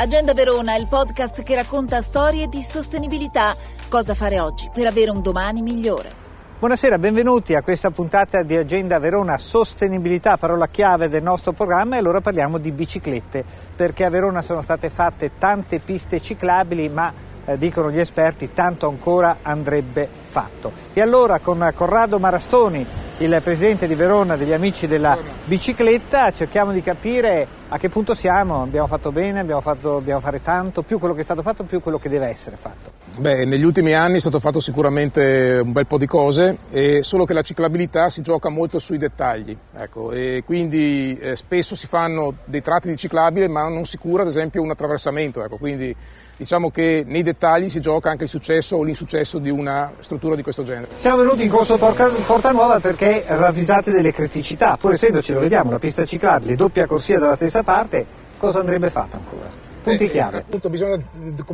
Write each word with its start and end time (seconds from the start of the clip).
Agenda 0.00 0.32
Verona, 0.32 0.76
il 0.76 0.86
podcast 0.86 1.42
che 1.42 1.54
racconta 1.54 2.00
storie 2.00 2.48
di 2.48 2.62
sostenibilità. 2.62 3.54
Cosa 3.90 4.14
fare 4.14 4.40
oggi 4.40 4.70
per 4.72 4.86
avere 4.86 5.10
un 5.10 5.20
domani 5.20 5.60
migliore. 5.60 6.10
Buonasera, 6.58 6.98
benvenuti 6.98 7.54
a 7.54 7.60
questa 7.60 7.90
puntata 7.90 8.42
di 8.42 8.56
Agenda 8.56 8.98
Verona 8.98 9.36
Sostenibilità, 9.36 10.38
parola 10.38 10.68
chiave 10.68 11.10
del 11.10 11.22
nostro 11.22 11.52
programma 11.52 11.96
e 11.96 11.98
allora 11.98 12.22
parliamo 12.22 12.56
di 12.56 12.72
biciclette, 12.72 13.44
perché 13.76 14.06
a 14.06 14.08
Verona 14.08 14.40
sono 14.40 14.62
state 14.62 14.88
fatte 14.88 15.32
tante 15.36 15.80
piste 15.80 16.18
ciclabili, 16.18 16.88
ma 16.88 17.12
eh, 17.44 17.58
dicono 17.58 17.90
gli 17.90 18.00
esperti 18.00 18.54
tanto 18.54 18.88
ancora 18.88 19.40
andrebbe 19.42 20.08
fatto. 20.24 20.72
E 20.94 21.02
allora 21.02 21.40
con 21.40 21.70
Corrado 21.74 22.18
Marastoni, 22.18 22.86
il 23.20 23.40
presidente 23.42 23.86
di 23.86 23.94
Verona 23.94 24.36
degli 24.36 24.52
Amici 24.52 24.86
della 24.86 25.18
Bicicletta, 25.44 26.32
cerchiamo 26.32 26.72
di 26.72 26.82
capire 26.82 27.46
a 27.68 27.76
che 27.76 27.90
punto 27.90 28.14
siamo, 28.14 28.62
abbiamo 28.62 28.86
fatto 28.86 29.12
bene, 29.12 29.40
abbiamo, 29.40 29.60
fatto, 29.60 29.90
dobbiamo 29.90 30.20
fare 30.20 30.42
tanto, 30.42 30.80
più 30.80 30.98
quello 30.98 31.12
che 31.12 31.20
è 31.20 31.24
stato 31.24 31.42
fatto, 31.42 31.64
più 31.64 31.80
quello 31.80 31.98
che 31.98 32.08
deve 32.08 32.28
essere 32.28 32.56
fatto. 32.56 32.99
Beh, 33.18 33.44
negli 33.44 33.64
ultimi 33.64 33.92
anni 33.92 34.16
è 34.16 34.20
stato 34.20 34.40
fatto 34.40 34.60
sicuramente 34.60 35.60
un 35.62 35.72
bel 35.72 35.86
po' 35.86 35.98
di 35.98 36.06
cose, 36.06 36.58
solo 37.00 37.24
che 37.24 37.34
la 37.34 37.42
ciclabilità 37.42 38.08
si 38.08 38.22
gioca 38.22 38.48
molto 38.48 38.78
sui 38.78 38.96
dettagli, 38.96 39.54
ecco, 39.76 40.12
e 40.12 40.42
quindi 40.46 41.18
eh, 41.20 41.36
spesso 41.36 41.74
si 41.74 41.86
fanno 41.86 42.34
dei 42.46 42.62
tratti 42.62 42.88
di 42.88 42.96
ciclabile 42.96 43.48
ma 43.48 43.68
non 43.68 43.84
si 43.84 43.98
cura 43.98 44.22
ad 44.22 44.28
esempio 44.28 44.62
un 44.62 44.70
attraversamento, 44.70 45.44
ecco, 45.44 45.58
quindi 45.58 45.94
diciamo 46.36 46.70
che 46.70 47.02
nei 47.06 47.22
dettagli 47.22 47.68
si 47.68 47.80
gioca 47.80 48.08
anche 48.10 48.24
il 48.24 48.30
successo 48.30 48.76
o 48.76 48.82
l'insuccesso 48.82 49.38
di 49.38 49.50
una 49.50 49.92
struttura 49.98 50.34
di 50.34 50.42
questo 50.42 50.62
genere. 50.62 50.88
Siamo 50.92 51.18
venuti 51.18 51.42
in 51.42 51.50
corso 51.50 51.76
Porta 51.76 52.52
Nuova 52.52 52.80
perché 52.80 53.24
ravvisate 53.26 53.90
delle 53.90 54.12
criticità, 54.12 54.78
pur 54.78 54.92
essendoci, 54.92 55.34
lo 55.34 55.40
vediamo, 55.40 55.68
una 55.68 55.78
pista 55.78 56.06
ciclabile, 56.06 56.54
doppia 56.54 56.86
corsia 56.86 57.18
dalla 57.18 57.34
stessa 57.34 57.62
parte, 57.62 58.06
cosa 58.38 58.60
andrebbe 58.60 58.88
fatto 58.88 59.16
ancora? 59.16 59.68
Punti 59.82 60.04
eh, 60.04 60.10
chiave. 60.10 60.38
Appunto 60.38 60.70
bisogna 60.70 61.02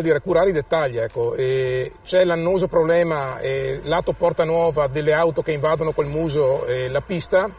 dire, 0.00 0.20
curare 0.20 0.50
i 0.50 0.52
dettagli. 0.52 0.98
Ecco. 0.98 1.34
c'è 1.34 2.24
l'annoso 2.24 2.68
problema 2.68 3.38
eh, 3.38 3.80
lato 3.84 4.12
Porta 4.12 4.44
Nuova 4.44 4.86
delle 4.86 5.12
auto 5.12 5.42
che 5.42 5.52
invadono 5.52 5.92
col 5.92 6.06
muso 6.06 6.66
eh, 6.66 6.88
la 6.88 7.00
pista 7.00 7.50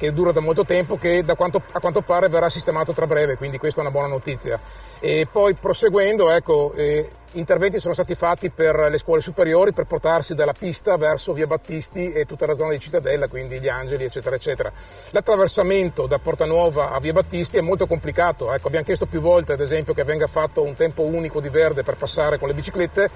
che 0.00 0.14
dura 0.14 0.32
da 0.32 0.40
molto 0.40 0.64
tempo, 0.64 0.96
che 0.96 1.22
quanto, 1.36 1.60
a 1.72 1.78
quanto 1.78 2.00
pare 2.00 2.30
verrà 2.30 2.48
sistemato 2.48 2.94
tra 2.94 3.06
breve, 3.06 3.36
quindi 3.36 3.58
questa 3.58 3.80
è 3.80 3.82
una 3.82 3.92
buona 3.92 4.08
notizia. 4.08 4.58
E 4.98 5.28
poi 5.30 5.52
proseguendo, 5.52 6.30
ecco, 6.30 6.72
eh, 6.74 7.06
interventi 7.32 7.78
sono 7.78 7.92
stati 7.92 8.14
fatti 8.14 8.48
per 8.48 8.88
le 8.90 8.96
scuole 8.96 9.20
superiori 9.20 9.74
per 9.74 9.84
portarsi 9.84 10.34
dalla 10.34 10.54
pista 10.54 10.96
verso 10.96 11.34
Via 11.34 11.46
Battisti 11.46 12.12
e 12.12 12.24
tutta 12.24 12.46
la 12.46 12.54
zona 12.54 12.70
di 12.70 12.78
Cittadella, 12.78 13.28
quindi 13.28 13.60
gli 13.60 13.68
Angeli, 13.68 14.04
eccetera, 14.04 14.36
eccetera. 14.36 14.72
L'attraversamento 15.10 16.06
da 16.06 16.18
Porta 16.18 16.46
Nuova 16.46 16.92
a 16.92 16.98
Via 16.98 17.12
Battisti 17.12 17.58
è 17.58 17.60
molto 17.60 17.86
complicato. 17.86 18.54
Ecco, 18.54 18.68
abbiamo 18.68 18.86
chiesto 18.86 19.04
più 19.04 19.20
volte, 19.20 19.52
ad 19.52 19.60
esempio, 19.60 19.92
che 19.92 20.04
venga 20.04 20.26
fatto 20.26 20.62
un 20.62 20.74
tempo 20.74 21.02
unico 21.02 21.42
di 21.42 21.50
verde 21.50 21.82
per 21.82 21.96
passare 21.96 22.38
con 22.38 22.48
le 22.48 22.54
biciclette 22.54 23.10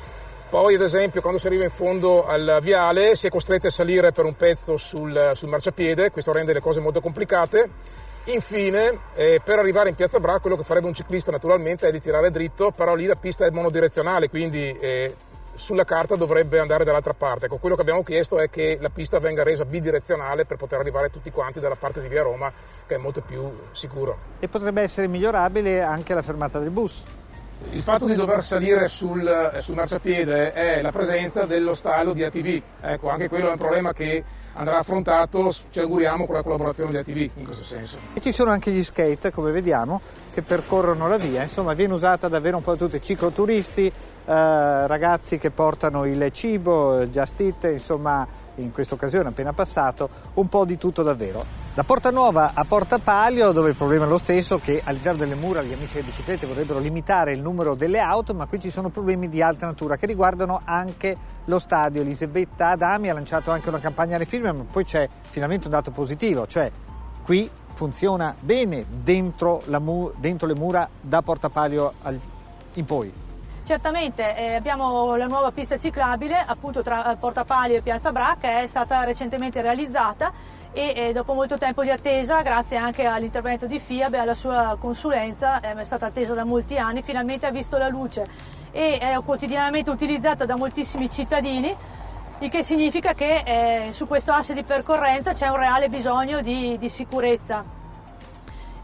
poi, 0.49 0.75
ad 0.75 0.83
esempio, 0.83 1.21
quando 1.21 1.39
si 1.39 1.47
arriva 1.47 1.65
in 1.65 1.71
fondo 1.71 2.27
al 2.27 2.59
viale 2.63 3.17
si 3.17 3.27
è 3.27 3.31
costretti 3.31 3.67
a 3.67 3.71
salire 3.71 4.13
per 4.13 4.25
un 4.25 4.37
pezzo 4.37 4.77
sul, 4.77 5.33
sul 5.35 5.49
marciapiede, 5.49 6.11
questo 6.11 6.33
rende 6.33 6.53
le 6.53 6.61
cose 6.61 6.81
molto 6.81 7.01
complicate. 7.01 7.71
Infine, 8.27 9.01
eh, 9.15 9.41
per 9.45 9.59
arrivare 9.59 9.91
in 9.91 9.95
Piazza 9.97 10.19
Bra, 10.19 10.39
quello 10.39 10.57
che 10.57 10.63
farebbe 10.63 10.87
un 10.87 10.95
ciclista 10.95 11.31
naturalmente 11.31 11.89
è 11.89 11.91
di 11.91 12.01
tirare 12.01 12.31
dritto, 12.31 12.71
però 12.71 12.95
lì 12.95 13.05
la 13.05 13.17
pista 13.17 13.45
è 13.45 13.51
monodirezionale, 13.51 14.31
quindi 14.31 14.77
eh, 14.79 15.15
sulla 15.55 15.85
carta 15.85 16.17
dovrebbe 16.17 16.59
andare 16.59 16.85
dall'altra 16.85 17.13
parte. 17.15 17.47
Ecco, 17.47 17.59
quello 17.59 17.75
che 17.75 17.83
abbiamo 17.83 18.03
chiesto 18.03 18.39
è 18.39 18.49
che 18.49 18.79
la 18.81 18.91
pista 18.91 19.19
venga 19.19 19.43
resa 19.43 19.65
bidirezionale 19.65 20.47
per 20.47 20.57
poter 20.57 20.81
arrivare 20.81 21.11
tutti 21.11 21.31
quanti 21.31 21.61
dalla 21.61 21.77
parte 21.77 22.01
di 22.01 22.09
Via 22.09 22.23
Roma, 22.23 22.51
che 22.87 22.95
è 22.95 22.99
molto 22.99 23.21
più 23.21 23.51
sicuro. 23.73 24.17
E 24.39 24.49
potrebbe 24.49 24.83
essere 24.83 25.07
migliorabile 25.07 25.83
anche 25.83 26.15
la 26.15 26.23
fermata 26.23 26.59
del 26.59 26.71
bus. 26.71 27.03
Il 27.71 27.81
fatto 27.81 28.07
di 28.07 28.15
dover 28.15 28.43
salire 28.43 28.87
sul, 28.89 29.27
eh, 29.27 29.61
sul 29.61 29.75
marciapiede 29.75 30.53
è 30.53 30.81
la 30.81 30.93
presenza 30.93 31.45
dello 31.45 31.75
stallo 31.75 32.13
di 32.13 32.23
ATV. 32.23 32.63
Ecco, 32.81 33.09
anche 33.11 33.29
quello 33.29 33.49
è 33.49 33.51
un 33.51 33.57
problema 33.57 33.93
che 33.93 34.23
andrà 34.55 34.79
affrontato, 34.79 35.53
ci 35.71 35.81
auguriamo, 35.81 36.27
con 36.27 36.35
la 36.35 36.43
collaborazione 36.43 36.91
di 36.91 36.97
ATV 36.99 37.39
in 37.39 37.45
questo 37.45 37.65
senso. 37.65 37.99
E 38.15 38.21
ci 38.21 38.33
sono 38.33 38.51
anche 38.51 38.71
gli 38.71 38.83
skate, 38.83 39.33
come 39.33 39.51
vediamo, 39.51 40.01
che 40.33 40.43
percorrono 40.43 41.09
la 41.09 41.17
via, 41.17 41.43
insomma 41.43 41.75
viene 41.75 41.95
usata 41.95 42.29
davvero 42.29 42.57
un 42.57 42.63
po' 42.63 42.73
da 42.75 42.87
tutti, 42.87 43.03
cicloturisti, 43.03 43.87
eh, 43.87 43.93
ragazzi 44.25 45.39
che 45.39 45.51
portano 45.51 46.05
il 46.05 46.31
cibo, 46.33 47.01
il 47.01 47.11
just 47.11 47.41
eat, 47.41 47.65
insomma 47.65 48.27
in 48.57 48.73
questa 48.73 48.95
occasione 48.95 49.29
appena 49.29 49.53
passato, 49.53 50.09
un 50.35 50.49
po' 50.49 50.65
di 50.65 50.77
tutto 50.77 51.03
davvero. 51.03 51.64
Da 51.75 51.83
Porta 51.83 52.13
Nuova 52.13 52.53
a 52.55 52.65
Porta 52.65 53.01
Palio, 53.01 53.51
dove 53.51 53.71
il 53.71 53.75
problema 53.75 54.05
è 54.05 54.09
lo 54.09 54.19
stesso, 54.19 54.61
che 54.61 54.81
all'interno 54.85 55.19
delle 55.19 55.35
mura 55.35 55.61
gli 55.61 55.73
amici 55.73 55.95
delle 55.95 56.07
biciclette 56.07 56.47
vorrebbero 56.47 56.79
limitare 56.79 57.33
il 57.33 57.41
numero 57.41 57.75
delle 57.75 57.99
auto, 57.99 58.33
ma 58.33 58.47
qui 58.47 58.61
ci 58.61 58.71
sono 58.71 58.91
problemi 58.91 59.29
di 59.29 59.43
alta 59.43 59.67
natura 59.67 59.97
che 59.97 60.07
riguardano 60.07 60.61
anche 60.65 61.17
lo 61.47 61.59
stadio. 61.59 62.03
Elisabetta 62.03 62.69
Adami 62.69 63.09
ha 63.09 63.13
lanciato 63.13 63.51
anche 63.51 63.71
una 63.71 63.81
campagna 63.81 64.15
alle 64.15 64.25
firme, 64.25 64.53
ma 64.53 64.65
poi 64.71 64.85
c'è 64.85 65.09
finalmente 65.29 65.65
un 65.65 65.73
dato 65.73 65.91
positivo, 65.91 66.47
cioè 66.47 66.71
qui 67.25 67.51
funziona 67.75 68.37
bene 68.39 68.87
dentro, 68.89 69.61
mu- 69.81 70.13
dentro 70.17 70.47
le 70.47 70.55
mura 70.55 70.89
da 71.01 71.23
Porta 71.23 71.49
Palio 71.49 71.93
in 72.75 72.85
poi. 72.85 73.13
Certamente 73.65 74.37
eh, 74.37 74.55
abbiamo 74.57 75.17
la 75.17 75.27
nuova 75.27 75.51
pista 75.51 75.79
ciclabile 75.79 76.37
appunto 76.37 76.83
tra 76.83 77.13
eh, 77.13 77.17
Porta 77.17 77.45
Palio 77.45 77.79
e 77.79 77.81
Piazza 77.81 78.13
Bra 78.13 78.37
che 78.39 78.61
è 78.61 78.67
stata 78.67 79.05
recentemente 79.05 79.63
realizzata 79.63 80.31
e 80.71 80.93
eh, 80.95 81.13
dopo 81.15 81.33
molto 81.33 81.57
tempo 81.57 81.83
di 81.83 81.89
attesa, 81.89 82.43
grazie 82.43 82.77
anche 82.77 83.07
all'intervento 83.07 83.65
di 83.65 83.79
FIAB 83.79 84.13
e 84.13 84.19
alla 84.19 84.35
sua 84.35 84.77
consulenza, 84.79 85.61
eh, 85.61 85.73
è 85.73 85.85
stata 85.85 86.05
attesa 86.07 86.35
da 86.35 86.45
molti 86.45 86.77
anni, 86.77 87.01
finalmente 87.01 87.47
ha 87.47 87.51
visto 87.51 87.79
la 87.79 87.89
luce 87.89 88.27
e 88.71 88.99
è 88.99 89.17
quotidianamente 89.25 89.89
utilizzata 89.89 90.45
da 90.45 90.57
moltissimi 90.57 91.11
cittadini 91.11 91.75
il 92.41 92.51
che 92.51 92.63
significa 92.63 93.15
che 93.15 93.45
eh, 93.47 93.93
su 93.95 94.07
questo 94.07 94.33
asse 94.33 94.53
di 94.53 94.63
percorrenza 94.63 95.33
c'è 95.33 95.49
un 95.49 95.57
reale 95.57 95.89
bisogno 95.89 96.43
di, 96.43 96.77
di 96.77 96.91
sicurezza. 96.91 97.65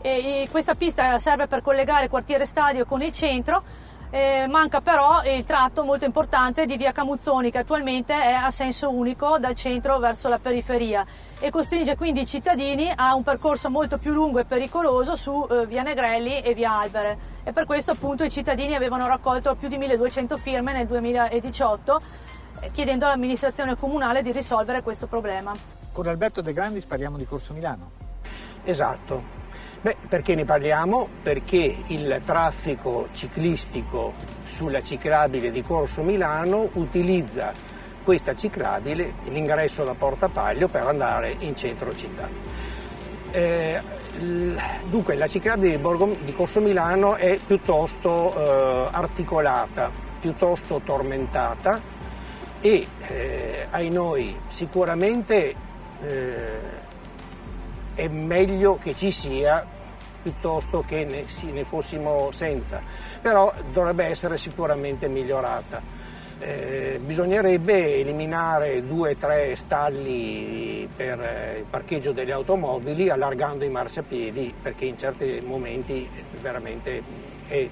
E, 0.00 0.08
e 0.08 0.48
questa 0.50 0.74
pista 0.74 1.18
serve 1.18 1.46
per 1.46 1.60
collegare 1.60 2.08
quartiere 2.08 2.46
stadio 2.46 2.86
con 2.86 3.02
il 3.02 3.12
centro 3.12 3.62
eh, 4.10 4.46
manca 4.48 4.80
però 4.80 5.22
il 5.24 5.44
tratto 5.44 5.84
molto 5.84 6.04
importante 6.04 6.66
di 6.66 6.76
via 6.76 6.92
Camuzzoni 6.92 7.50
che 7.50 7.58
attualmente 7.58 8.12
è 8.12 8.32
a 8.32 8.50
senso 8.50 8.90
unico 8.90 9.38
dal 9.38 9.54
centro 9.54 9.98
verso 9.98 10.28
la 10.28 10.38
periferia 10.38 11.06
e 11.38 11.50
costringe 11.50 11.96
quindi 11.96 12.22
i 12.22 12.26
cittadini 12.26 12.92
a 12.94 13.14
un 13.14 13.22
percorso 13.22 13.70
molto 13.70 13.98
più 13.98 14.12
lungo 14.12 14.40
e 14.40 14.44
pericoloso 14.44 15.14
su 15.14 15.46
eh, 15.48 15.66
via 15.66 15.82
Negrelli 15.82 16.40
e 16.40 16.54
via 16.54 16.72
Albere 16.72 17.18
e 17.44 17.52
per 17.52 17.66
questo 17.66 17.92
appunto 17.92 18.24
i 18.24 18.30
cittadini 18.30 18.74
avevano 18.74 19.06
raccolto 19.06 19.54
più 19.54 19.68
di 19.68 19.78
1200 19.78 20.36
firme 20.36 20.72
nel 20.72 20.86
2018 20.86 22.00
eh, 22.60 22.70
chiedendo 22.72 23.06
all'amministrazione 23.06 23.76
comunale 23.76 24.22
di 24.22 24.32
risolvere 24.32 24.82
questo 24.82 25.06
problema. 25.06 25.54
Con 25.92 26.06
Alberto 26.08 26.40
De 26.40 26.52
Grandis 26.52 26.84
parliamo 26.84 27.16
di 27.16 27.26
Corso 27.26 27.52
Milano. 27.52 27.90
Esatto, 28.64 29.39
Beh, 29.82 29.96
perché 30.10 30.34
ne 30.34 30.44
parliamo? 30.44 31.08
Perché 31.22 31.74
il 31.86 32.20
traffico 32.26 33.08
ciclistico 33.12 34.12
sulla 34.46 34.82
ciclabile 34.82 35.50
di 35.50 35.62
Corso 35.62 36.02
Milano 36.02 36.68
utilizza 36.74 37.52
questa 38.04 38.34
ciclabile, 38.34 39.14
l'ingresso 39.28 39.82
da 39.82 39.94
Porta 39.94 40.28
Paglio, 40.28 40.68
per 40.68 40.86
andare 40.86 41.34
in 41.38 41.56
centro 41.56 41.94
città. 41.94 42.28
Eh, 43.30 43.80
dunque 44.88 45.14
la 45.14 45.28
ciclabile 45.28 45.76
di, 45.76 45.78
Borgo, 45.78 46.14
di, 46.24 46.32
Corso 46.34 46.60
Milano 46.60 47.14
è 47.14 47.38
piuttosto 47.38 48.34
eh, 48.36 48.88
articolata, 48.92 49.90
piuttosto 50.20 50.82
tormentata 50.84 51.80
e 52.60 52.86
eh, 53.06 53.66
ai 53.70 53.88
noi 53.88 54.38
sicuramente 54.48 55.54
eh, 56.02 56.49
è 58.00 58.08
meglio 58.08 58.76
che 58.76 58.94
ci 58.94 59.10
sia 59.10 59.66
piuttosto 60.22 60.80
che 60.80 61.04
ne, 61.04 61.24
ne 61.52 61.64
fossimo 61.64 62.30
senza, 62.32 62.80
però 63.20 63.52
dovrebbe 63.72 64.04
essere 64.04 64.38
sicuramente 64.38 65.06
migliorata. 65.06 65.98
Eh, 66.38 66.98
bisognerebbe 67.04 67.96
eliminare 67.96 68.86
due 68.86 69.10
o 69.10 69.16
tre 69.16 69.54
stalli 69.56 70.88
per 70.96 71.20
eh, 71.20 71.58
il 71.58 71.64
parcheggio 71.68 72.12
delle 72.12 72.32
automobili 72.32 73.10
allargando 73.10 73.66
i 73.66 73.68
marciapiedi 73.68 74.54
perché 74.62 74.86
in 74.86 74.96
certi 74.96 75.42
momenti 75.44 76.08
veramente 76.40 77.02
è 77.46 77.68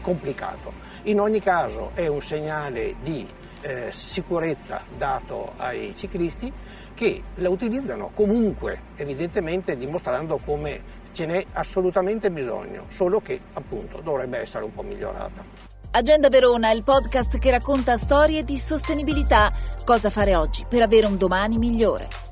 complicato. 0.00 0.72
In 1.04 1.18
ogni 1.18 1.40
caso 1.40 1.90
è 1.94 2.06
un 2.06 2.22
segnale 2.22 2.94
di 3.02 3.26
eh, 3.64 3.90
sicurezza 3.90 4.82
dato 4.96 5.52
ai 5.56 5.94
ciclisti 5.96 6.52
che 6.92 7.22
la 7.36 7.48
utilizzano 7.48 8.10
comunque, 8.14 8.82
evidentemente 8.96 9.76
dimostrando 9.76 10.38
come 10.44 11.02
ce 11.12 11.26
n'è 11.26 11.44
assolutamente 11.54 12.30
bisogno, 12.30 12.86
solo 12.90 13.20
che 13.20 13.40
appunto 13.54 14.00
dovrebbe 14.00 14.38
essere 14.38 14.64
un 14.64 14.74
po' 14.74 14.82
migliorata. 14.82 15.72
Agenda 15.92 16.28
Verona, 16.28 16.72
il 16.72 16.82
podcast 16.82 17.38
che 17.38 17.50
racconta 17.50 17.96
storie 17.96 18.42
di 18.44 18.58
sostenibilità. 18.58 19.52
Cosa 19.84 20.10
fare 20.10 20.36
oggi 20.36 20.66
per 20.68 20.82
avere 20.82 21.06
un 21.06 21.16
domani 21.16 21.56
migliore. 21.56 22.23